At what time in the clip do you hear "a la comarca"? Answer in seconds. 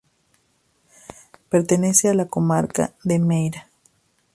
2.09-2.95